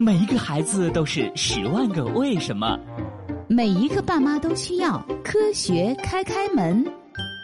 [0.00, 2.78] 每一个孩子都是十万个为什么，
[3.48, 6.86] 每一个爸妈都需要科学开开门。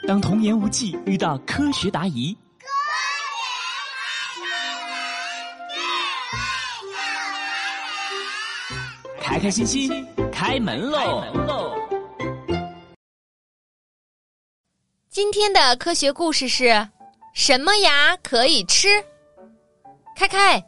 [0.07, 2.37] 当童言无忌遇到科学答疑，
[9.21, 11.75] 开开心心开门喽！
[15.11, 16.89] 今天的科学故事是
[17.35, 19.05] 什么牙可以吃？
[20.15, 20.65] 开开。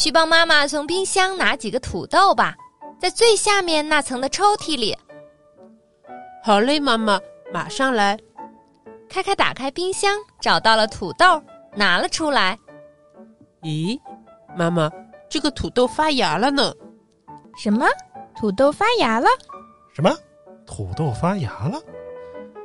[0.00, 2.56] 去帮妈妈从冰箱拿几个土豆吧，
[2.98, 4.96] 在最下面那层的抽屉里。
[6.42, 7.20] 好嘞，妈妈，
[7.52, 8.18] 马上来。
[9.10, 11.42] 开开打开冰箱，找到了土豆，
[11.76, 12.58] 拿了出来。
[13.60, 14.00] 咦，
[14.56, 14.90] 妈妈，
[15.28, 16.72] 这个土豆发芽了呢？
[17.54, 17.86] 什么？
[18.34, 19.28] 土豆发芽了？
[19.94, 20.16] 什么？
[20.64, 21.78] 土豆发芽了？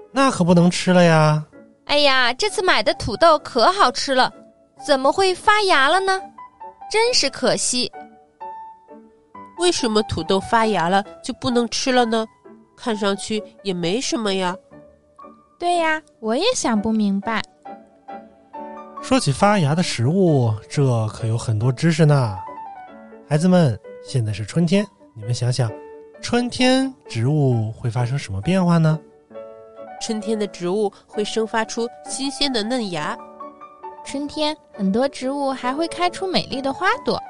[0.10, 1.44] 那可不能吃了呀！
[1.84, 4.32] 哎呀，这次买的土豆可好吃了，
[4.88, 6.22] 怎么会发芽了呢？
[6.90, 7.92] 真是可惜。
[9.60, 12.26] 为什么土豆发芽了就不能吃了呢？
[12.76, 14.56] 看上去也没什么呀。
[15.58, 17.42] 对呀，我也想不明白。
[19.02, 22.38] 说起发芽的食物，这可有很多知识呢。
[23.30, 25.72] 孩子们，现在是春天，你们想想，
[26.22, 29.00] 春天植物会发生什么变化呢？
[30.02, 33.18] 春天的植物会生发出新鲜的嫩芽。
[34.06, 37.22] 春天，很多植物还会开出美丽的花朵。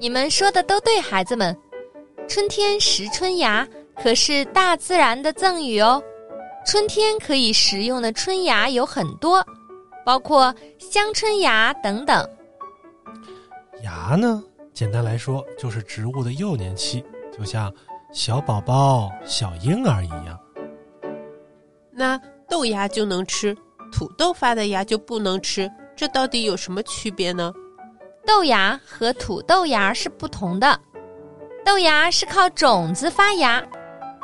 [0.00, 1.56] 你们说的都对，孩子们。
[2.28, 6.02] 春天食春芽可是大自然的赠予哦。
[6.66, 9.44] 春天可以食用的春芽有很多，
[10.04, 12.28] 包括香椿芽等等。
[13.82, 14.42] 芽呢，
[14.74, 17.04] 简单来说就是植物的幼年期，
[17.36, 17.72] 就像
[18.12, 20.38] 小宝宝、小婴儿一样。
[21.92, 23.56] 那豆芽就能吃，
[23.92, 25.70] 土豆发的芽就不能吃。
[26.00, 27.52] 这到底有什么区别呢？
[28.26, 30.80] 豆芽和土豆芽是不同的，
[31.62, 33.62] 豆芽是靠种子发芽，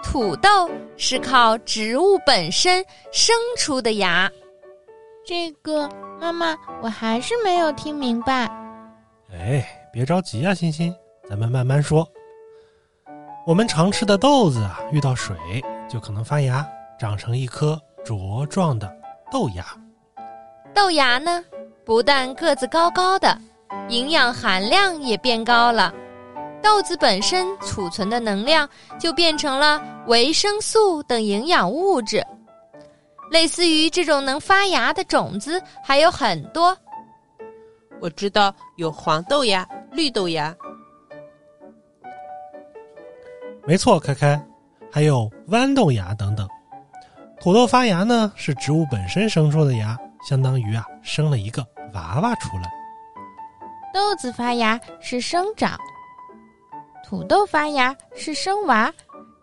[0.03, 4.27] 土豆是靠植物本身生出的芽。
[5.23, 5.87] 这个
[6.19, 8.51] 妈妈，我还是没有听明白。
[9.31, 9.63] 哎，
[9.93, 10.97] 别着急啊，欣欣，
[11.29, 12.11] 咱们慢慢说。
[13.47, 15.37] 我们常吃的豆子啊，遇到水
[15.91, 16.67] 就可能发芽，
[16.99, 18.91] 长成一颗茁壮的
[19.31, 19.63] 豆芽。
[20.75, 21.45] 豆芽呢？
[21.87, 23.39] 不但个子高高的，
[23.89, 25.95] 营养含量也变高了。
[26.61, 32.21] 豆子本身储存的能量就变成了维生素等营养物质。
[33.31, 36.77] 类似于这种能发芽的种子还有很多。
[38.01, 40.53] 我知道有黄豆芽、绿豆芽。
[43.65, 44.45] 没错，开开，
[44.91, 46.49] 还有豌豆芽等等。
[47.41, 49.97] 土豆发芽呢，是植物本身生出的芽，
[50.29, 51.65] 相当于啊生了一个。
[51.97, 52.71] 娃娃出来，
[53.93, 55.79] 豆子发芽是生长，
[57.03, 58.93] 土豆发芽是生娃，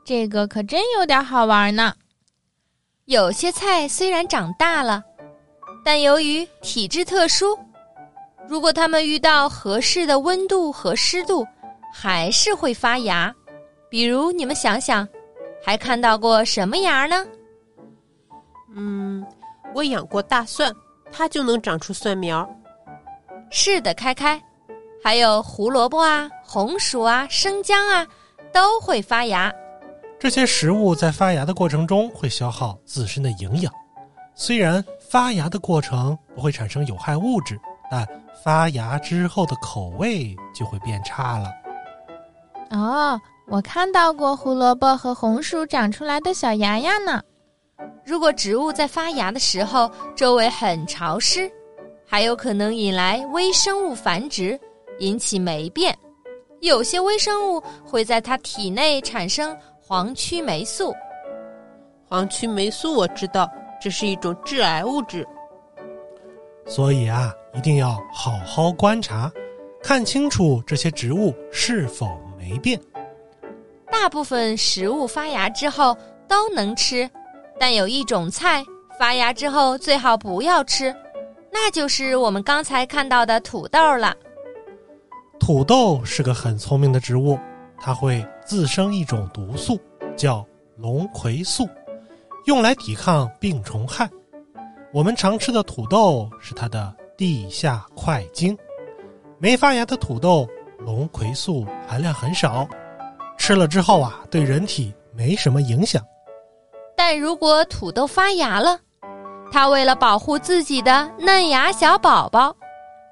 [0.06, 1.92] 这个可真有点好玩呢。
[3.06, 5.04] 有些菜虽然长大了，
[5.84, 7.58] 但由于体质特殊，
[8.48, 11.44] 如果它们遇到合适的温度和湿度，
[11.92, 13.34] 还是会发芽。
[13.90, 15.08] 比如你们想想，
[15.64, 17.26] 还看到过什么芽呢？
[18.76, 19.26] 嗯，
[19.74, 20.72] 我养过大蒜。
[21.16, 22.50] 它就能长出蒜苗。
[23.52, 24.42] 是的，开开，
[25.04, 28.06] 还有胡萝卜啊、红薯啊、生姜啊，
[28.52, 29.54] 都会发芽。
[30.20, 33.72] 这些食物在发芽的过程中会消耗自身的营养。
[34.34, 37.60] 虽然发芽的过程不会产生有害物质，
[37.92, 38.08] 但
[38.44, 41.52] 发芽之后的口味就会变差了。
[42.72, 47.22] 哦，我看到过胡萝卜和红薯长出来的小芽芽呢。
[48.06, 51.52] 如果植物在发芽的时候周围很潮湿，
[52.06, 54.60] 还有可能引来微生物繁殖，
[55.00, 55.98] 引起霉变。
[56.62, 60.94] 有些微生物会在它体内产生黄曲霉素。
[62.06, 63.50] 黄曲霉素我知道，
[63.82, 65.28] 这是一种致癌物质。
[66.66, 69.32] 所以啊，一定要好好观察，
[69.82, 72.80] 看清楚这些植物是否霉变。
[73.92, 75.98] 大部分食物发芽之后
[76.28, 77.10] 都能吃。
[77.64, 78.62] 但有一种菜
[79.00, 80.94] 发芽之后最好不要吃，
[81.50, 84.14] 那就是我们刚才看到的土豆了。
[85.40, 87.40] 土豆是个很聪明的植物，
[87.80, 89.80] 它会自生一种毒素，
[90.18, 90.46] 叫
[90.76, 91.66] 龙葵素，
[92.48, 94.10] 用来抵抗病虫害。
[94.92, 98.58] 我们常吃的土豆是它的地下块茎。
[99.40, 100.46] 没发芽的土豆，
[100.80, 102.68] 龙葵素含量很少，
[103.38, 106.04] 吃了之后啊，对人体没什么影响。
[107.06, 108.80] 但如果土豆发芽了，
[109.52, 112.56] 它为了保护自己的嫩芽小宝宝，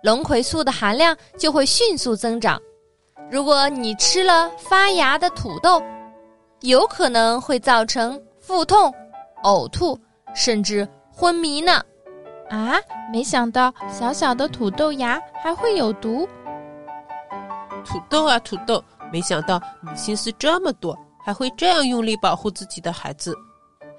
[0.02, 2.58] 龙葵素的含量就会迅速增长。
[3.30, 5.84] 如果你吃了发芽的土豆，
[6.62, 8.90] 有可能会造成腹痛、
[9.44, 10.00] 呕吐，
[10.34, 11.84] 甚至昏迷呢。
[12.50, 12.76] 啊，
[13.12, 16.26] 没想到小小的土豆芽还会有毒。
[17.84, 23.36] 土豆啊，土豆，没想到你心思这么多，还会这样用力保护自己的孩子。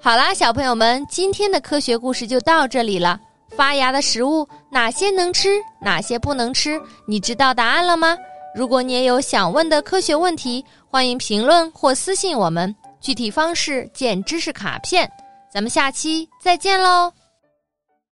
[0.03, 3.17] 好啦，小朋友们，今天的科学故事就到这里了。
[3.55, 6.77] 发芽的食物哪些能吃，哪些不能吃？
[7.07, 8.17] 你知道答案了吗？
[8.53, 15.09] 如果你也有想问的科学问题，欢迎评论或私信我们，具体方式见知识卡片。
[15.49, 17.09] 咱们下期再见喽！